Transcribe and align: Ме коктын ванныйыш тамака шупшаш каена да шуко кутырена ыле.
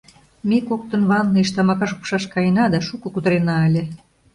Ме 0.49 0.57
коктын 0.69 1.01
ванныйыш 1.09 1.49
тамака 1.55 1.85
шупшаш 1.89 2.23
каена 2.33 2.65
да 2.73 2.79
шуко 2.87 3.07
кутырена 3.11 3.57
ыле. 3.67 3.83